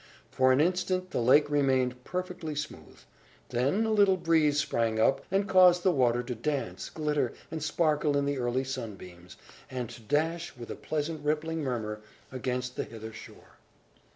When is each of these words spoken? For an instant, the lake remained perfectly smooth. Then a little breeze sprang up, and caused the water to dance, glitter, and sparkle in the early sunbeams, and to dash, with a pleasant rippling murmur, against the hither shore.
For 0.31 0.51
an 0.51 0.59
instant, 0.59 1.11
the 1.11 1.21
lake 1.21 1.47
remained 1.47 2.03
perfectly 2.03 2.55
smooth. 2.55 2.99
Then 3.49 3.85
a 3.85 3.91
little 3.91 4.17
breeze 4.17 4.57
sprang 4.57 4.99
up, 4.99 5.21
and 5.29 5.47
caused 5.47 5.83
the 5.83 5.91
water 5.91 6.23
to 6.23 6.33
dance, 6.33 6.89
glitter, 6.89 7.33
and 7.51 7.61
sparkle 7.61 8.17
in 8.17 8.25
the 8.25 8.39
early 8.39 8.63
sunbeams, 8.63 9.37
and 9.69 9.91
to 9.91 10.01
dash, 10.01 10.57
with 10.57 10.71
a 10.71 10.75
pleasant 10.75 11.23
rippling 11.23 11.59
murmur, 11.63 12.01
against 12.31 12.77
the 12.77 12.83
hither 12.83 13.13
shore. 13.13 13.59